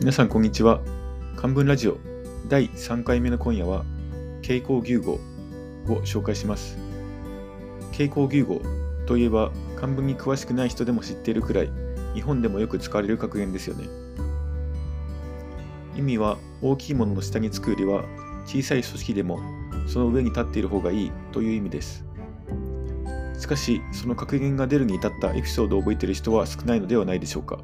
[0.00, 0.80] 皆さんこんにちは。
[1.36, 1.98] 漢文ラジオ
[2.48, 3.84] 第3回目の今夜は
[4.40, 5.18] 傾向牛語を
[6.06, 6.78] 紹介します。
[7.92, 8.62] 傾向牛語
[9.06, 11.70] といえば漢文に詳しくない人でも知っているくらい
[12.14, 13.88] 日本でもよく使われる格言ですよね。
[15.94, 18.04] 意味は大きいものの下につくよりは
[18.46, 19.38] 小さい組織でも
[19.86, 22.06] その上に立っている方がいいという意味です。
[23.38, 27.58] しかしその格言が出るに至ったエピソードを覚えている人は少ないのではないでしょうか。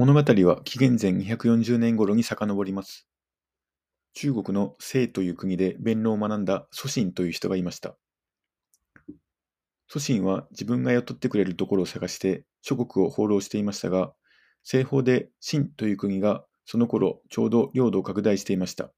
[0.00, 3.06] 物語は紀元前240年頃に遡ります。
[4.14, 7.98] 中国の清という国で弁論を学んだ祖神という人がいました。
[9.88, 14.14] 祖神は自分が雇ってくれるところを探して諸国を放浪していましたが、
[14.64, 18.90] 西方で秦という国がその頃ちょうど領土を拡大していました。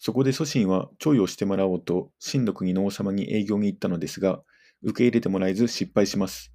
[0.00, 4.42] そこで祖神は徴用してもらおうと秦の国の王様に営業に行ったのですが、
[4.82, 6.52] 受け入れてもらえず失敗します。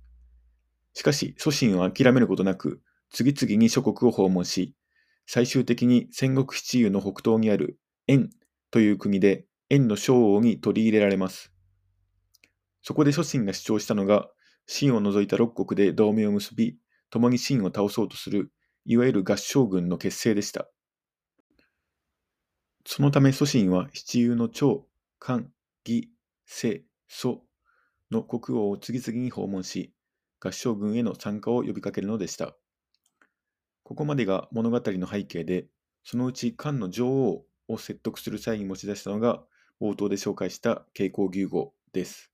[0.94, 4.75] しかし祖神は諦めることなく、次々に諸国を訪問し、
[5.25, 8.30] 最終的に戦国七雄の北東にある円
[8.72, 11.52] という国で円の将王に取り入れられます。
[12.81, 14.30] そこで祖神が主張したのが、
[14.66, 16.78] 秦を除いた六国で同盟を結び、
[17.09, 18.52] 共に秦を倒そうとする、
[18.85, 20.69] いわゆる合将軍の結成でした。
[22.85, 24.88] そのため祖神は七雄の長、
[25.19, 25.44] 漢、
[25.85, 26.09] 義、
[26.45, 27.44] 清、祖
[28.11, 29.94] の国王を次々に訪問し、
[30.39, 32.55] 合将軍への参加を呼びかけるのでした。
[33.88, 35.66] ここまでが物語の背景で、
[36.03, 39.45] そのうち漢の女王を説得する際に持ち出したのが、
[39.79, 42.33] 冒頭で紹介した傾向牛語です。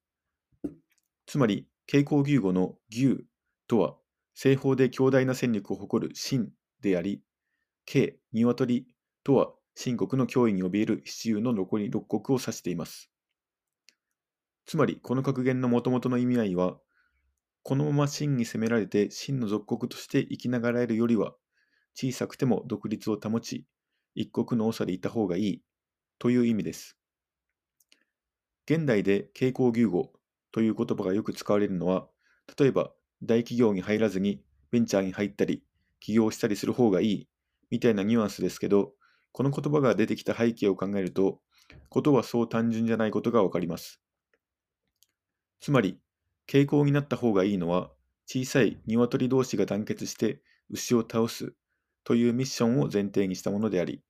[1.27, 3.27] つまり、傾向牛語の牛
[3.67, 3.95] とは、
[4.33, 6.51] 西方で強大な戦力を誇る秦
[6.81, 7.21] であり、
[7.85, 8.87] 慶、鶏
[9.23, 13.11] とは、秦国の脅威に怯える七雄の残り六国を指しています。
[14.65, 16.79] つまり、この格言のもともとの意味合いは、
[17.61, 21.35] このまま秦に攻められて秦の属国として生きながらえるよりは、
[21.95, 23.65] 小さくても独立を保ち、
[24.15, 25.61] 一国の長でいた方がいい
[26.19, 26.97] という意味です。
[28.65, 30.13] 現代で傾向牛語
[30.51, 32.07] という言葉がよく使われるのは、
[32.57, 35.63] 例えば大企業に入らずにベンチャーに入ったり、
[35.99, 37.27] 起業したりする方がいい
[37.71, 38.93] みたいなニュアンスですけど、
[39.31, 41.41] この言葉が出てきた背景を考えると、
[41.89, 44.01] ことはそう単純じゃないことがわかります。
[45.59, 45.99] つまり、
[46.47, 47.91] 傾向になった方がいいのは、
[48.25, 51.53] 小さい鶏同士が団結して牛を倒す
[52.03, 54.01] というミッションを前提にしたものであり、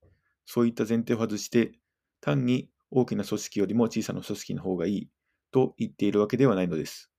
[0.45, 1.73] そういった前提を外して、
[2.21, 5.09] 単に大きな組織よりも小さな組織の方がいい
[5.51, 7.11] と言っているわけではないのです。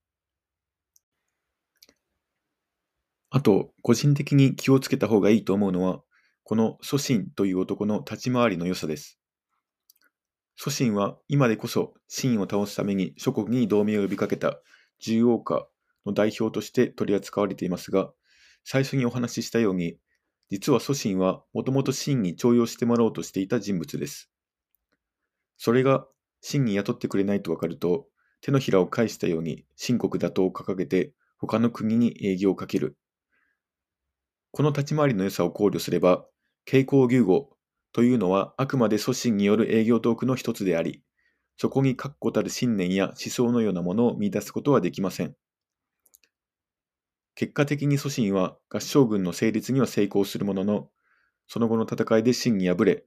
[3.31, 6.03] あと、個人的に気をつけた方がいいと思うのは、
[6.45, 9.19] この祖神という男の立ち回りの良さです。
[10.57, 14.61] 祖神は今でこそ秦を倒すために諸国に同盟を呼びかけた
[15.01, 15.67] 重王家
[16.07, 18.13] の代表として取り扱われていますが、
[18.63, 19.97] 最初にお話ししたように、
[20.51, 24.31] 実は祖神はもともと秦に徴用してもらおうとしていた人物です。
[25.57, 26.07] それが
[26.43, 28.07] 秦に雇ってくれないと分かると、
[28.41, 32.97] 手のひらを返したように秦国打倒を掲げて他の国に営業をかける。
[34.51, 36.27] この立ち回りの良さを考慮すれば、
[36.67, 37.57] 傾向牛語
[37.93, 41.03] というのはあくまで祖神による営業トークの一つであり、
[41.57, 45.35] そこに確固たる信念や思想のようなものを見出すことはできません。
[47.37, 50.89] 結果的に祖神は合将軍の成立には成功するものの、
[51.49, 53.05] その後の戦いで秦に敗れ、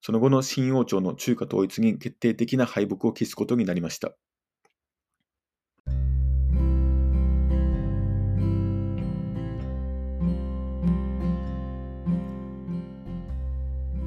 [0.00, 4.12] その後の秦王朝の中華統一に決定的な敗北を喫すことになりました。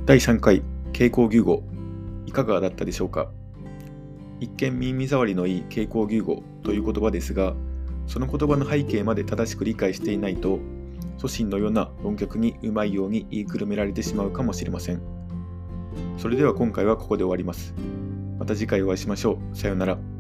[0.08, 0.64] 第3回
[0.94, 1.64] 傾向牛語
[2.26, 3.30] いかがだったでしょうか？
[4.40, 7.54] 一見耳障りのいい傾向牛語という言葉ですが
[8.08, 10.60] その言葉の背景まで正しく理解していないと、
[11.18, 15.02] 祖神のような論客にうまいように言いくるめられてしまうかもしれません。
[16.18, 17.74] それでは今回はここで終わります。
[18.40, 19.56] また次回お会いしましょう。
[19.56, 20.13] さようなら。